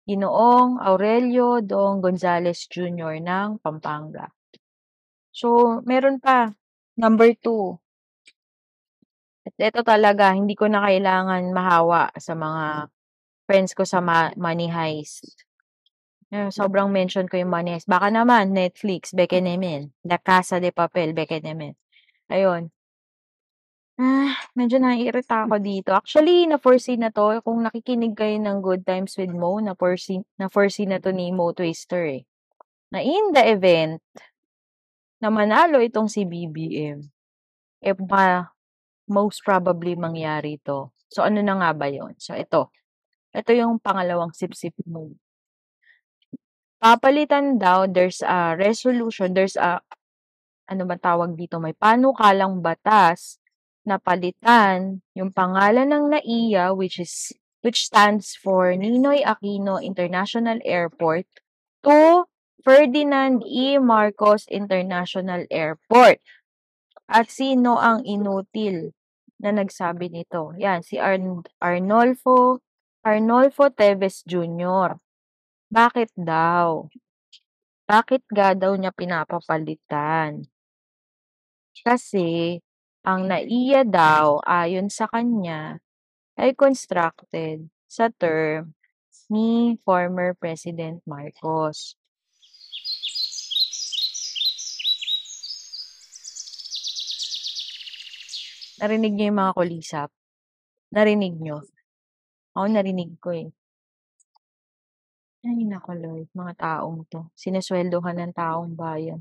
Ginoong 0.07 0.79
Aurelio 0.83 1.63
Dong 1.63 2.03
Gonzales 2.05 2.67
Jr. 2.71 3.19
ng 3.23 3.63
Pampanga. 3.63 4.31
So, 5.35 5.83
meron 5.85 6.19
pa, 6.23 6.55
number 6.97 7.35
2. 7.39 7.79
Eto 9.55 9.87
talaga 9.87 10.35
hindi 10.35 10.59
ko 10.59 10.67
na 10.67 10.83
kailangan 10.83 11.55
mahawa 11.55 12.11
sa 12.19 12.35
mga 12.35 12.91
friends 13.47 13.79
ko 13.79 13.87
sa 13.87 14.03
ma 14.03 14.35
money 14.35 14.67
heist. 14.67 15.47
Ayun, 16.35 16.51
sobrang 16.51 16.91
mention 16.91 17.31
ko 17.31 17.39
yung 17.39 17.55
money 17.55 17.79
heist. 17.79 17.87
Baka 17.87 18.11
naman 18.11 18.51
Netflix, 18.51 19.15
beke 19.15 19.39
naman. 19.39 19.95
La 20.03 20.19
Casa 20.19 20.59
de 20.59 20.75
Papel, 20.75 21.15
beke 21.15 21.39
naman. 21.39 21.79
Ayun. 22.31 22.75
Ah, 23.97 24.37
medyo 24.53 24.77
naiirita 24.77 25.49
ako 25.49 25.57
dito. 25.63 25.97
Actually, 25.97 26.45
na-foresee 26.45 27.01
na 27.01 27.09
'to 27.09 27.41
kung 27.41 27.65
nakikinig 27.65 28.13
kayo 28.13 28.37
ng 28.37 28.61
Good 28.61 28.85
Times 28.85 29.17
with 29.17 29.33
Mo, 29.33 29.57
na-foresee 29.63 30.21
na-foresee 30.37 30.85
na 30.85 31.01
'to 31.01 31.17
ni 31.17 31.33
Mo 31.33 31.57
Twister, 31.57 32.05
eh. 32.05 32.23
Na 32.93 33.01
in 33.01 33.33
the 33.33 33.45
event 33.47 34.03
na 35.23 35.33
manalo 35.33 35.81
itong 35.81 36.13
si 36.13 36.29
BBM, 36.29 37.01
eh, 37.85 37.97
pa 37.97 38.56
most 39.09 39.43
probably 39.47 39.95
mangyari 39.99 40.59
'to. 40.63 40.91
So, 41.11 41.23
ano 41.23 41.41
na 41.43 41.55
nga 41.59 41.71
ba 41.75 41.87
yun? 41.91 42.19
So, 42.19 42.35
ito. 42.35 42.75
Ito 43.37 43.51
yung 43.55 43.79
pangalawang 43.79 44.35
sip-sip 44.35 44.75
move. 44.89 45.15
Papalitan 46.81 47.57
daw, 47.61 47.89
there's 47.89 48.21
a 48.21 48.57
resolution, 48.57 49.33
there's 49.33 49.57
a 49.57 49.81
ano 50.67 50.83
bang 50.83 51.03
tawag 51.03 51.39
dito, 51.39 51.63
may 51.63 51.73
panukalang 51.73 52.59
batas 52.59 53.39
na 53.87 54.03
palitan 54.03 54.99
yung 55.15 55.31
pangalan 55.31 55.87
ng 55.87 56.11
NAIA 56.11 56.75
which 56.75 56.99
is 56.99 57.31
which 57.63 57.87
stands 57.87 58.35
for 58.35 58.75
Ninoy 58.75 59.23
Aquino 59.23 59.79
International 59.79 60.59
Airport 60.67 61.27
to 61.87 62.27
Ferdinand 62.67 63.47
E. 63.47 63.79
Marcos 63.79 64.47
International 64.51 65.47
Airport. 65.55 66.19
At 67.07 67.31
sino 67.31 67.79
ang 67.79 68.03
inutil 68.03 68.91
na 69.41 69.51
nagsabi 69.53 70.09
nito? 70.13 70.57
Yan, 70.57 70.81
si 70.81 70.97
Arn 71.01 71.45
Arnolfo 71.61 72.61
Arnolfo 73.07 73.71
Teves 73.71 74.27
Jr. 74.27 74.99
Bakit 75.71 76.11
daw? 76.19 76.91
Bakit 77.87 78.27
nga 78.35 78.51
daw 78.59 78.75
niya 78.75 78.91
pinapapalitan? 78.91 80.43
Kasi 81.87 82.59
ang 83.07 83.31
NAIA 83.31 83.87
daw 83.87 84.43
ayon 84.43 84.91
sa 84.91 85.07
kanya 85.07 85.79
ay 86.35 86.51
constructed 86.59 87.71
sa 87.87 88.11
term 88.11 88.75
ni 89.31 89.79
former 89.87 90.35
President 90.35 90.99
Marcos. 91.07 91.95
Narinig 98.81 99.13
niyo 99.17 99.25
yung 99.33 99.41
mga 99.41 99.57
kulisap? 99.57 100.09
Narinig 100.95 101.35
niyo? 101.41 101.65
Ako 102.57 102.67
narinig 102.73 103.17
ko, 103.23 103.31
eh. 103.37 103.53
Ay 105.45 105.69
naku 105.69 105.93
Lord, 106.01 106.29
mga 106.33 106.53
taong 106.57 107.05
'to, 107.13 107.29
sineswelduhan 107.37 108.17
ng 108.17 108.33
taong 108.33 108.73
bayan. 108.73 109.21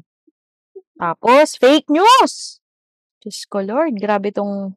Tapos 1.00 1.58
fake 1.60 1.90
news! 1.92 2.62
Diyos 3.24 3.40
ko 3.50 3.60
Lord, 3.64 3.98
grabe 4.02 4.32
'tong 4.34 4.76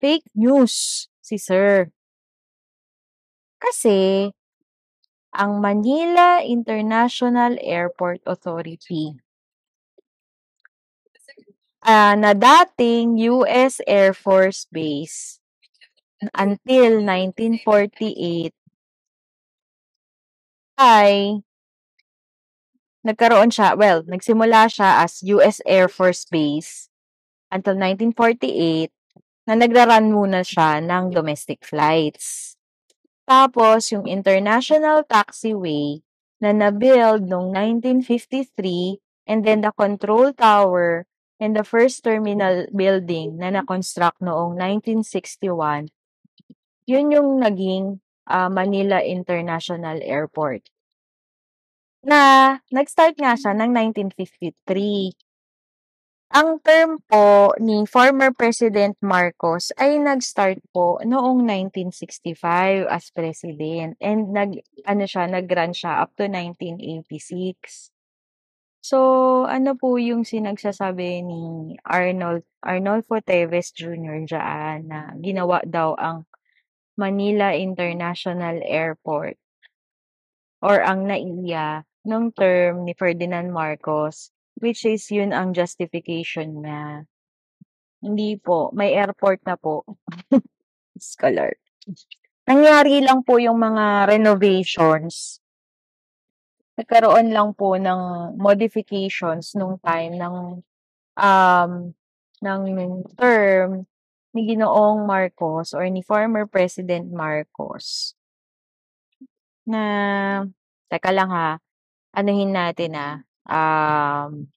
fake 0.00 0.26
news 0.34 1.08
si 1.22 1.38
sir. 1.38 1.90
Kasi, 3.62 4.30
ang 5.34 5.60
Manila 5.62 6.42
International 6.44 7.56
Airport 7.62 8.22
Authority 8.26 9.14
ah, 11.84 12.16
na 12.16 12.32
dating 12.32 13.20
US 13.28 13.78
Air 13.84 14.16
Force 14.16 14.64
Base 14.72 15.38
until 16.32 17.04
1948 17.04 18.56
ay 20.80 21.44
nagkaroon 23.04 23.52
siya 23.52 23.76
well, 23.76 24.00
nagsimula 24.08 24.66
siya 24.72 25.04
as 25.04 25.20
US 25.28 25.60
Air 25.68 25.92
Force 25.92 26.24
Base 26.24 26.88
until 27.52 27.76
1948 27.76 28.88
na 29.44 29.54
nagra-run 29.60 30.08
muna 30.08 30.40
siya 30.40 30.80
ng 30.80 31.12
domestic 31.12 31.60
flights. 31.68 32.56
Tapos 33.28 33.92
yung 33.92 34.08
International 34.08 35.04
Taxiway 35.04 36.00
na 36.40 36.56
na-build 36.56 37.28
noong 37.28 37.52
1953 37.52 39.00
and 39.28 39.44
then 39.44 39.60
the 39.60 39.72
control 39.76 40.32
tower 40.32 41.04
and 41.44 41.52
the 41.52 41.60
first 41.60 42.00
terminal 42.00 42.64
building 42.72 43.36
na 43.36 43.52
na-construct 43.52 44.24
noong 44.24 44.56
1961, 44.56 45.92
yun 46.88 47.12
yung 47.12 47.44
naging, 47.44 48.00
ah, 48.24 48.48
Manila 48.48 49.04
International 49.04 50.00
Airport. 50.00 50.64
Na 52.00 52.56
nag-start 52.72 53.20
nga 53.20 53.36
siya 53.36 53.52
ng 53.52 53.76
1953. 53.76 55.12
Ang 56.34 56.58
term 56.64 56.98
po 57.04 57.52
ni 57.60 57.84
former 57.84 58.32
President 58.32 58.96
Marcos 59.04 59.70
ay 59.76 60.00
nag-start 60.00 60.64
po 60.72 60.98
noong 61.04 61.44
1965 61.44 62.88
as 62.88 63.12
president 63.12 63.94
and 64.00 64.32
nag-ano 64.32 65.04
siya, 65.04 65.28
nag-run 65.28 65.76
siya 65.76 66.00
up 66.02 66.10
to 66.16 66.24
1986. 66.26 67.93
So, 68.84 68.98
ano 69.48 69.72
po 69.80 69.96
yung 69.96 70.28
sinagsasabi 70.28 71.24
ni 71.24 71.72
Arnold 71.88 72.44
Arnolfo 72.60 73.16
Teves 73.24 73.72
Jr. 73.72 74.28
diyaan 74.28 74.92
na 74.92 75.08
ginawa 75.24 75.64
daw 75.64 75.96
ang 75.96 76.28
Manila 77.00 77.56
International 77.56 78.60
Airport 78.60 79.40
or 80.60 80.84
ang 80.84 81.08
NAIA 81.08 81.88
nung 82.04 82.28
term 82.36 82.84
ni 82.84 82.92
Ferdinand 82.92 83.48
Marcos, 83.56 84.28
which 84.60 84.84
is 84.84 85.08
yun 85.08 85.32
ang 85.32 85.56
justification 85.56 86.60
niya. 86.60 87.08
Hindi 88.04 88.36
po, 88.36 88.68
may 88.76 88.92
airport 88.92 89.40
na 89.48 89.56
po. 89.56 89.88
Lord. 91.24 91.56
Nangyari 92.44 93.00
lang 93.00 93.24
po 93.24 93.40
yung 93.40 93.56
mga 93.56 94.12
renovations. 94.12 95.40
Nagkaroon 96.78 97.30
lang 97.30 97.54
po 97.54 97.78
ng 97.78 98.34
modifications 98.34 99.54
nung 99.54 99.78
time 99.78 100.18
ng, 100.18 100.34
um, 101.18 101.72
ng 102.42 102.60
term 103.18 103.86
ni 104.34 104.40
Ginoong 104.50 105.06
Marcos 105.06 105.74
or 105.74 105.86
ni 105.90 106.02
former 106.02 106.46
President 106.50 107.10
Marcos. 107.10 108.14
Na 109.66 109.80
teka 110.92 111.08
lang 111.16 111.30
ha, 111.32 111.56
anuhin 112.16 112.52
natin, 112.52 112.92
ah, 112.98 113.16
um 113.48 114.48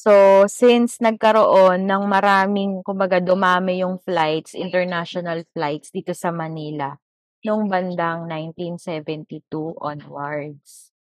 So, 0.00 0.48
since 0.48 0.96
nagkaroon 1.04 1.84
ng 1.84 2.02
maraming 2.08 2.80
kumbaga 2.80 3.20
dumami 3.20 3.84
yung 3.84 4.00
flights, 4.00 4.56
international 4.56 5.44
flights 5.52 5.92
dito 5.92 6.16
sa 6.16 6.32
Manila 6.32 6.96
nung 7.44 7.68
bandang 7.68 8.28
1972 8.28 9.76
onwards. 9.80 10.92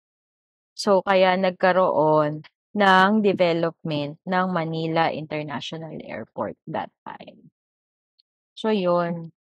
So, 0.79 1.03
kaya 1.03 1.35
nagkaroon 1.35 2.47
ng 2.75 3.11
development 3.25 4.23
ng 4.23 4.47
Manila 4.55 5.11
International 5.11 5.99
Airport 5.99 6.55
that 6.71 6.95
time. 7.03 7.51
So, 8.55 8.71
yun. 8.71 9.35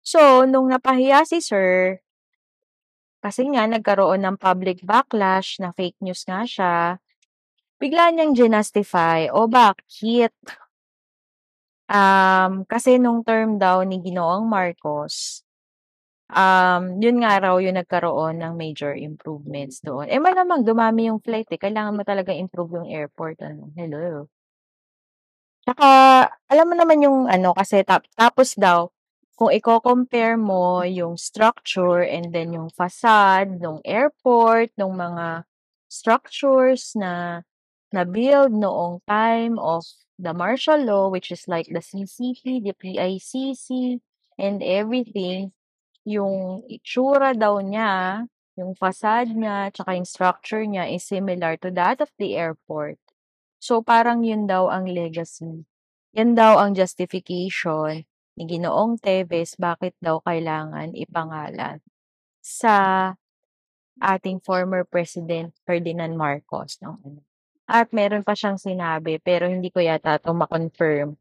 So, 0.00 0.48
nung 0.48 0.72
napahiya 0.72 1.28
si 1.28 1.44
sir 1.44 2.00
kasi 3.20 3.44
nga 3.52 3.68
nagkaroon 3.68 4.24
ng 4.24 4.40
public 4.40 4.80
backlash 4.80 5.60
na 5.60 5.76
fake 5.76 6.00
news 6.00 6.24
nga 6.24 6.48
siya 6.48 6.96
bigla 7.80 8.12
niyang 8.12 8.36
ginustify, 8.36 9.32
o 9.32 9.48
bakit? 9.48 10.36
Um, 11.90 12.68
kasi 12.68 13.00
nung 13.00 13.24
term 13.24 13.56
daw 13.56 13.82
ni 13.82 13.98
Ginoong 14.04 14.46
Marcos, 14.46 15.42
um, 16.32 16.82
yun 17.02 17.22
nga 17.22 17.38
raw 17.42 17.54
yung 17.58 17.76
nagkaroon 17.78 18.40
ng 18.40 18.54
major 18.56 18.94
improvements 18.94 19.82
doon. 19.84 20.06
Eh 20.08 20.22
malamang 20.22 20.62
dumami 20.64 21.10
yung 21.10 21.20
flight 21.22 21.50
eh, 21.52 21.60
kailangan 21.60 21.96
mo 21.96 22.02
talaga 22.06 22.34
improve 22.34 22.82
yung 22.82 22.88
airport. 22.90 23.38
Ano? 23.42 23.70
Hello. 23.74 24.30
Tsaka, 25.64 25.88
alam 26.48 26.66
mo 26.66 26.74
naman 26.74 27.04
yung 27.04 27.28
ano, 27.28 27.52
kasi 27.52 27.84
tap, 27.84 28.08
tapos 28.16 28.56
daw, 28.56 28.88
kung 29.36 29.52
i-compare 29.52 30.36
mo 30.36 30.84
yung 30.84 31.16
structure 31.16 32.04
and 32.04 32.32
then 32.32 32.52
yung 32.52 32.68
facade 32.68 33.56
ng 33.56 33.80
airport, 33.88 34.68
ng 34.76 34.92
mga 34.92 35.48
structures 35.88 36.92
na 36.92 37.42
na-build 37.90 38.52
noong 38.52 39.00
time 39.08 39.56
of 39.56 39.82
the 40.20 40.36
martial 40.36 40.76
law, 40.76 41.08
which 41.08 41.32
is 41.32 41.48
like 41.48 41.66
the 41.72 41.80
CCP, 41.80 42.60
the 42.60 42.76
PICC, 42.76 44.00
and 44.38 44.62
everything, 44.62 45.52
yung 46.04 46.64
itsura 46.66 47.36
daw 47.36 47.60
niya, 47.60 48.24
yung 48.56 48.76
facade 48.76 49.32
niya, 49.32 49.72
tsaka 49.72 49.96
yung 49.96 50.08
structure 50.08 50.64
niya 50.64 50.88
is 50.88 51.04
similar 51.04 51.56
to 51.60 51.72
that 51.72 52.00
of 52.00 52.12
the 52.20 52.36
airport. 52.36 53.00
So, 53.60 53.84
parang 53.84 54.24
yun 54.24 54.48
daw 54.48 54.72
ang 54.72 54.88
legacy. 54.88 55.68
Yan 56.16 56.34
daw 56.34 56.58
ang 56.58 56.72
justification 56.72 58.08
ni 58.34 58.42
Ginoong 58.48 58.96
Teves 58.98 59.54
bakit 59.60 59.92
daw 60.00 60.18
kailangan 60.24 60.96
ipangalan 60.96 61.84
sa 62.40 62.74
ating 64.00 64.40
former 64.40 64.82
President 64.88 65.52
Ferdinand 65.68 66.16
Marcos. 66.16 66.80
No? 66.80 66.98
At 67.68 67.92
meron 67.94 68.24
pa 68.24 68.32
siyang 68.34 68.56
sinabi, 68.56 69.20
pero 69.20 69.46
hindi 69.46 69.68
ko 69.68 69.78
yata 69.78 70.18
ito 70.18 70.32
ma-confirm, 70.32 71.14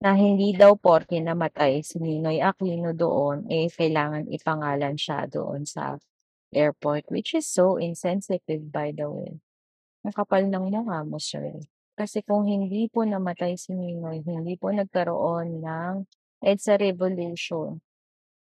na 0.00 0.16
hindi 0.16 0.56
daw 0.56 0.80
porke 0.80 1.20
namatay 1.20 1.84
si 1.84 2.00
Ninoy 2.00 2.40
Aquino 2.40 2.96
doon, 2.96 3.44
eh 3.52 3.68
kailangan 3.68 4.32
ipangalan 4.32 4.96
siya 4.96 5.28
doon 5.28 5.68
sa 5.68 6.00
airport, 6.56 7.04
which 7.12 7.36
is 7.36 7.44
so 7.44 7.76
insensitive 7.76 8.72
by 8.72 8.96
the 8.96 9.04
way. 9.04 9.36
Ang 10.00 10.16
kapal 10.16 10.48
ng 10.48 10.72
mukha 10.72 11.04
mo, 11.04 11.20
sir. 11.20 11.60
Kasi 12.00 12.24
kung 12.24 12.48
hindi 12.48 12.88
po 12.88 13.04
namatay 13.04 13.60
si 13.60 13.76
Ninoy, 13.76 14.24
hindi 14.24 14.56
po 14.56 14.72
nagkaroon 14.72 15.60
ng 15.60 16.08
EDSA 16.40 16.80
revolution, 16.80 17.84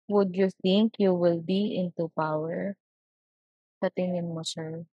would 0.06 0.38
you 0.38 0.54
think 0.62 0.94
you 1.02 1.10
will 1.10 1.42
be 1.42 1.74
into 1.74 2.06
power? 2.14 2.78
Sa 3.82 3.90
tingin 3.90 4.30
mo, 4.30 4.46
sir? 4.46 4.86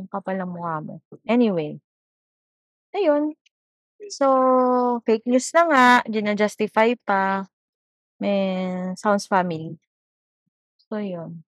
Ang 0.00 0.08
kapal 0.08 0.40
ng 0.40 0.48
mukha 0.48 0.80
mo. 0.80 1.04
Anyway. 1.28 1.76
Ayun. 2.96 3.36
So, 4.10 5.02
fake 5.06 5.26
news 5.28 5.52
na 5.54 5.62
nga, 5.70 5.86
gina-justify 6.08 6.96
pa. 7.06 7.46
May 8.20 8.94
sounds 8.98 9.26
family. 9.28 9.78
So, 10.90 10.98
yun. 10.98 11.44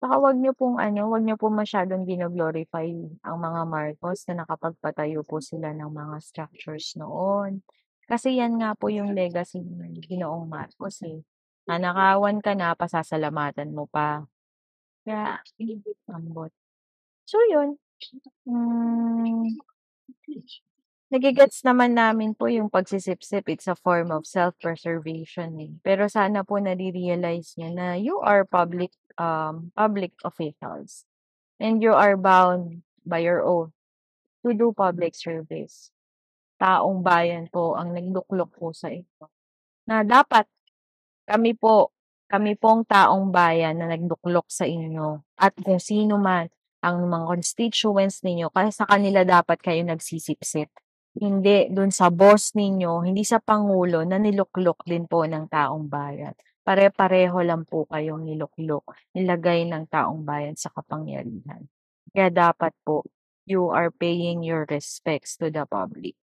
Saka 0.00 0.16
wag 0.16 0.36
niyo 0.40 0.56
pong 0.56 0.80
ano, 0.80 1.12
wag 1.12 1.20
niyo 1.20 1.36
pong 1.36 1.60
masyadong 1.60 2.08
gino-glorify 2.08 2.88
ang 3.20 3.36
mga 3.36 3.62
Marcos 3.68 4.24
na 4.32 4.44
nakapagpatayo 4.44 5.20
po 5.28 5.44
sila 5.44 5.76
ng 5.76 5.92
mga 5.92 6.16
structures 6.24 6.96
noon. 6.96 7.60
Kasi 8.08 8.40
yan 8.40 8.56
nga 8.56 8.72
po 8.72 8.88
yung 8.88 9.12
legacy 9.12 9.60
ng 9.60 10.00
Ginoong 10.00 10.48
Marcos 10.48 11.04
eh. 11.04 11.20
Nanakawan 11.68 12.40
ka 12.40 12.56
na, 12.56 12.72
pasasalamatan 12.72 13.76
mo 13.76 13.84
pa. 13.92 14.24
Kaya, 15.04 15.44
ambot. 16.08 16.52
So, 17.28 17.38
yun. 17.52 17.76
Hmm. 18.48 19.60
Nagigets 21.10 21.66
naman 21.66 21.98
namin 21.98 22.38
po 22.38 22.46
yung 22.46 22.70
pagsisipsip. 22.70 23.50
It's 23.50 23.66
a 23.66 23.74
form 23.74 24.14
of 24.14 24.30
self-preservation 24.30 25.58
eh. 25.58 25.74
Pero 25.82 26.06
sana 26.06 26.46
po 26.46 26.62
nare-realize 26.62 27.58
niyo 27.58 27.70
na 27.74 27.98
you 27.98 28.22
are 28.22 28.46
public 28.46 28.94
um, 29.18 29.74
public 29.74 30.14
officials. 30.22 31.02
And 31.58 31.82
you 31.82 31.98
are 31.98 32.14
bound 32.14 32.86
by 33.02 33.26
your 33.26 33.42
oath 33.42 33.74
to 34.46 34.54
do 34.54 34.70
public 34.70 35.18
service. 35.18 35.90
Taong 36.62 37.02
bayan 37.02 37.50
po 37.50 37.74
ang 37.74 37.90
nagluklok 37.90 38.54
po 38.54 38.70
sa 38.70 38.94
inyo. 38.94 39.26
Na 39.90 40.06
dapat 40.06 40.46
kami 41.26 41.58
po, 41.58 41.90
kami 42.30 42.54
pong 42.54 42.86
taong 42.86 43.34
bayan 43.34 43.82
na 43.82 43.90
nagduklok 43.90 44.46
sa 44.46 44.62
inyo 44.62 45.26
at 45.34 45.58
kung 45.58 45.82
sino 45.82 46.22
man 46.22 46.54
ang 46.86 47.02
mga 47.10 47.34
constituents 47.34 48.22
ninyo, 48.22 48.48
kasi 48.54 48.78
sa 48.78 48.86
kanila 48.86 49.26
dapat 49.26 49.58
kayo 49.58 49.82
nagsisipsip. 49.84 50.70
Hindi 51.18 51.66
dun 51.74 51.90
sa 51.90 52.06
boss 52.06 52.54
ninyo, 52.54 53.02
hindi 53.02 53.26
sa 53.26 53.42
pangulo 53.42 54.06
na 54.06 54.22
niluklok 54.22 54.86
din 54.86 55.10
po 55.10 55.26
ng 55.26 55.50
taong 55.50 55.90
bayan. 55.90 56.34
Pare-pareho 56.62 57.34
lang 57.42 57.66
po 57.66 57.82
kayong 57.90 58.22
niluklok, 58.22 58.94
nilagay 59.18 59.66
ng 59.66 59.90
taong 59.90 60.22
bayan 60.22 60.54
sa 60.54 60.70
kapangyarihan. 60.70 61.66
Kaya 62.14 62.30
dapat 62.30 62.70
po, 62.86 63.02
you 63.42 63.74
are 63.74 63.90
paying 63.90 64.46
your 64.46 64.62
respects 64.70 65.34
to 65.34 65.50
the 65.50 65.66
public. 65.66 66.14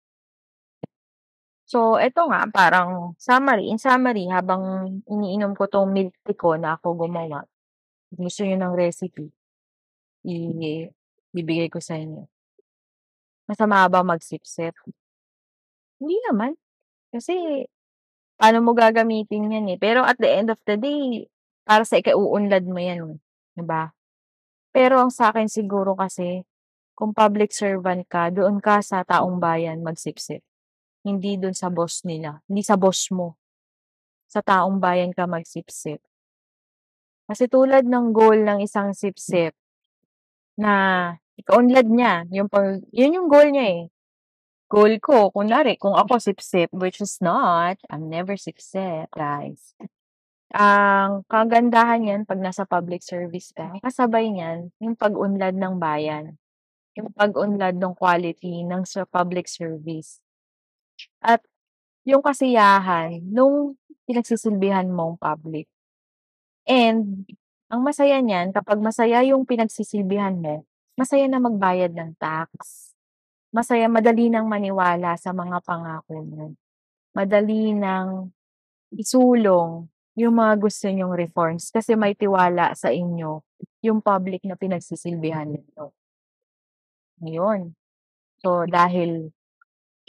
So, 1.66 1.99
eto 1.99 2.31
nga, 2.31 2.46
parang 2.46 3.18
summary. 3.18 3.66
In 3.75 3.79
summary, 3.83 4.31
habang 4.31 4.62
iniinom 5.11 5.59
ko 5.59 5.66
tong 5.66 5.90
milk 5.90 6.14
tea 6.22 6.38
ko 6.38 6.55
na 6.55 6.79
ako 6.79 6.94
gumawa, 6.94 7.42
gusto 8.14 8.42
nyo 8.46 8.57
ng 8.59 8.75
recipe, 8.77 9.31
ibibigay 10.27 11.68
ko 11.72 11.81
sa 11.83 11.96
inyo. 11.99 12.29
Masama 13.47 13.87
ba 13.87 14.03
magsipsip? 14.03 14.75
Hindi 16.03 16.19
naman. 16.27 16.59
Kasi, 17.15 17.65
paano 18.37 18.59
mo 18.61 18.75
gagamitin 18.75 19.55
yan 19.55 19.67
eh. 19.73 19.79
Pero 19.79 20.03
at 20.03 20.19
the 20.19 20.29
end 20.29 20.51
of 20.51 20.61
the 20.67 20.77
day, 20.77 21.31
para 21.63 21.87
sa 21.87 21.99
ikauunlad 22.03 22.67
mo 22.67 22.79
yan. 22.79 23.23
Diba? 23.57 23.95
Pero 24.75 25.01
ang 25.01 25.15
sa 25.15 25.33
akin 25.33 25.49
siguro 25.49 25.97
kasi, 25.97 26.45
kung 26.99 27.15
public 27.15 27.55
servant 27.55 28.05
ka, 28.11 28.29
doon 28.35 28.61
ka 28.61 28.83
sa 28.85 29.07
taong 29.07 29.41
bayan 29.41 29.81
magsipsip. 29.81 30.43
Hindi 31.07 31.39
doon 31.39 31.55
sa 31.55 31.71
boss 31.71 32.03
nila. 32.03 32.43
Hindi 32.51 32.67
sa 32.67 32.75
boss 32.75 33.09
mo. 33.15 33.39
Sa 34.27 34.43
taong 34.43 34.83
bayan 34.83 35.15
ka 35.15 35.25
magsipsip. 35.31 36.03
Kasi 37.27 37.47
tulad 37.47 37.87
ng 37.87 38.11
goal 38.11 38.43
ng 38.43 38.59
isang 38.63 38.95
sipsip, 38.95 39.55
na 40.57 40.73
ikaunlad 41.40 41.88
niya, 41.88 42.25
yung 42.33 42.49
pag 42.51 42.81
yun 42.92 43.16
yung 43.16 43.29
goal 43.29 43.49
niya, 43.53 43.66
eh. 43.68 43.83
Goal 44.66 44.99
ko, 44.99 45.31
kunwari 45.31 45.79
kung 45.79 45.94
ako 45.94 46.18
sip-sip, 46.18 46.70
which 46.75 46.99
is 46.99 47.22
not, 47.22 47.79
I'm 47.90 48.11
never 48.11 48.35
sip-sip, 48.35 49.12
guys. 49.14 49.77
Ang 50.55 51.27
kagandahan 51.27 52.01
niyan 52.07 52.22
'pag 52.25 52.38
nasa 52.40 52.64
public 52.64 53.03
service 53.03 53.51
ka, 53.53 53.77
kasabay 53.83 54.31
niyan 54.31 54.70
yung 54.79 54.94
pag-unlad 54.94 55.59
ng 55.59 55.77
bayan. 55.83 56.38
Yung 56.96 57.12
pag-unlad 57.12 57.77
ng 57.77 57.94
quality 57.99 58.64
ng 58.64 58.87
sa 58.88 59.05
public 59.05 59.51
service. 59.51 60.22
At 61.20 61.42
yung 62.07 62.22
kasiyahan 62.25 63.20
nung 63.27 63.77
pinagsisilbihan 64.09 64.88
mong 64.90 65.18
public. 65.20 65.66
And 66.66 67.27
ang 67.70 67.83
masaya 67.83 68.22
niyan 68.22 68.55
kapag 68.55 68.79
masaya 68.83 69.22
yung 69.27 69.46
pinagsisilbihan 69.46 70.38
mo, 70.38 70.66
masaya 70.99 71.27
na 71.29 71.41
magbayad 71.41 71.93
ng 71.95 72.13
tax. 72.21 72.51
Masaya 73.55 73.89
madali 73.91 74.29
nang 74.33 74.47
maniwala 74.51 75.17
sa 75.21 75.33
mga 75.37 75.61
pangako 75.65 76.23
mo. 76.27 76.45
Madali 77.17 77.73
nang 77.77 78.31
isulong 78.95 79.87
yung 80.19 80.35
mga 80.37 80.55
gusto 80.61 80.87
niyong 80.91 81.15
reforms 81.17 81.71
kasi 81.75 81.95
may 81.99 82.15
tiwala 82.19 82.73
sa 82.79 82.91
inyo 82.93 83.43
yung 83.87 84.01
public 84.05 84.43
na 84.49 84.57
pinagsisilbihan 84.59 85.49
ninyo. 85.51 85.93
Ngayon. 87.23 87.73
So, 88.45 88.65
dahil 88.69 89.33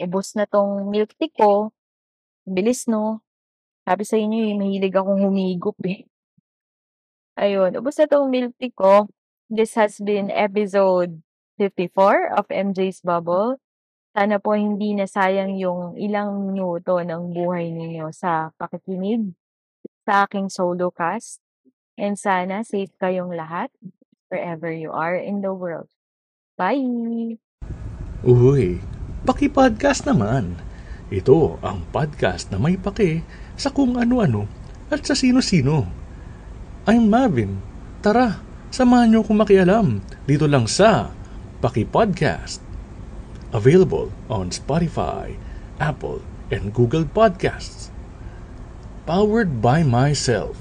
ubos 0.01 0.35
na 0.37 0.45
'tong 0.49 0.89
milk 0.91 1.15
tea 1.19 1.31
ko, 1.33 1.71
bilis 2.47 2.87
'no? 2.89 3.21
Sabi 3.87 4.03
sa 4.07 4.17
inyo, 4.19 4.39
eh, 4.51 4.55
mahilig 4.59 4.95
akong 4.95 5.21
humigop, 5.25 5.77
eh. 5.87 6.07
Ayun, 7.37 7.69
ubos 7.77 7.93
na 8.01 8.09
'tong 8.09 8.33
milk 8.33 8.53
tea 8.57 8.73
ko. 8.73 9.05
This 9.47 9.79
has 9.79 10.03
been 10.03 10.27
episode 10.27 11.23
54 11.55 12.35
of 12.35 12.51
MJ's 12.51 12.99
Bubble. 12.99 13.63
Sana 14.11 14.43
po 14.43 14.59
hindi 14.59 14.91
nasayang 14.91 15.55
yung 15.55 15.95
ilang 15.95 16.51
minuto 16.51 16.99
ng 16.99 17.31
buhay 17.31 17.71
ninyo 17.71 18.11
sa 18.11 18.51
pakikinig 18.59 19.31
sa 20.03 20.27
aking 20.27 20.51
solo 20.51 20.91
cast. 20.91 21.39
And 21.95 22.19
sana 22.19 22.67
safe 22.67 22.91
kayong 22.99 23.39
lahat 23.39 23.71
wherever 24.27 24.67
you 24.67 24.91
are 24.91 25.15
in 25.15 25.39
the 25.39 25.55
world. 25.55 25.87
Bye! 26.59 27.39
Uy, 28.27 28.83
paki-podcast 29.23 30.03
naman. 30.11 30.59
Ito 31.07 31.55
ang 31.63 31.87
podcast 31.95 32.51
na 32.51 32.59
may 32.59 32.75
pake 32.75 33.23
sa 33.55 33.71
kung 33.71 33.95
ano-ano 33.95 34.43
at 34.91 35.07
sa 35.07 35.15
sino-sino. 35.15 35.87
I'm 36.83 37.07
Marvin. 37.07 37.63
Tara, 38.03 38.46
samahan 38.71 39.11
niyo 39.11 39.23
akong 39.23 39.39
makialam 39.39 39.87
dito 40.23 40.45
lang 40.45 40.65
sa 40.69 41.11
Paki 41.59 41.87
Podcast. 41.87 42.63
Available 43.55 44.11
on 44.27 44.51
Spotify, 44.51 45.39
Apple, 45.79 46.19
and 46.51 46.75
Google 46.75 47.07
Podcasts. 47.07 47.89
Powered 49.07 49.63
by 49.63 49.87
myself. 49.87 50.59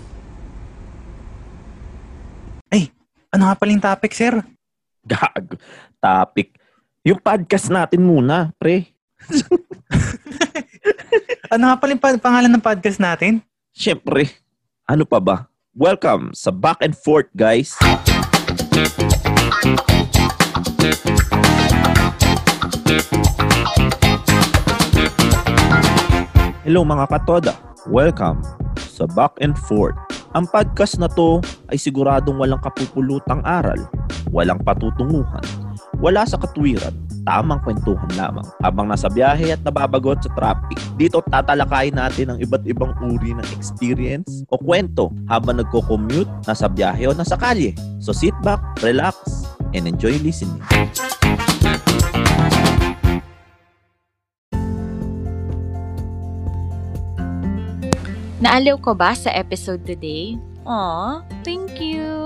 Ay, 2.71 2.95
ano 3.35 3.51
nga 3.51 3.59
paling 3.59 3.83
topic, 3.83 4.14
sir? 4.14 4.38
Gag. 5.03 5.59
Topic. 5.99 6.55
Yung 7.03 7.19
podcast 7.19 7.66
natin 7.71 8.07
muna, 8.07 8.55
pre. 8.59 8.87
Ano 11.47 11.71
nga 11.71 11.79
paling 11.79 11.99
pa- 11.99 12.19
pangalan 12.19 12.51
ng 12.51 12.62
podcast 12.62 12.99
natin? 12.99 13.38
Siyempre. 13.71 14.35
Ano 14.83 15.07
pa 15.07 15.23
ba? 15.23 15.47
Welcome 15.77 16.33
sa 16.33 16.49
Back 16.49 16.81
and 16.81 16.97
Forth, 16.97 17.29
guys. 17.37 17.77
Hello 26.65 26.81
mga 26.81 27.05
katoda. 27.12 27.53
Welcome 27.93 28.41
sa 28.81 29.05
Back 29.05 29.37
and 29.45 29.53
Forth. 29.69 30.01
Ang 30.33 30.49
podcast 30.49 30.97
na 30.97 31.12
to 31.12 31.45
ay 31.69 31.77
siguradong 31.77 32.41
walang 32.41 32.65
kapupulutang 32.65 33.45
aral, 33.45 33.85
walang 34.33 34.65
patutunguhan, 34.65 35.45
wala 36.01 36.25
sa 36.25 36.41
katwiran, 36.41 36.97
tamang 37.27 37.59
kwentuhan 37.67 38.09
lamang 38.15 38.47
habang 38.62 38.87
nasa 38.87 39.11
biyahe 39.11 39.51
at 39.51 39.61
nababagot 39.67 40.23
sa 40.23 40.31
traffic. 40.39 40.79
Dito 40.95 41.19
tatalakayin 41.27 41.99
natin 41.99 42.33
ang 42.33 42.39
iba't 42.39 42.62
ibang 42.65 42.95
uri 43.03 43.35
ng 43.35 43.47
experience 43.59 44.47
o 44.49 44.57
kwento 44.57 45.11
habang 45.27 45.59
nagko-commute, 45.59 46.31
nasa 46.47 46.71
biyahe 46.71 47.11
o 47.11 47.12
nasa 47.12 47.35
kalye. 47.35 47.75
So 47.99 48.15
sit 48.15 48.33
back, 48.47 48.62
relax, 48.81 49.19
and 49.75 49.91
enjoy 49.91 50.15
listening. 50.23 50.62
Naaliw 58.37 58.79
ko 58.79 58.95
ba 58.95 59.11
sa 59.19 59.35
episode 59.35 59.83
today? 59.83 60.39
Aw, 60.69 61.25
thank 61.43 61.83
you! 61.83 62.26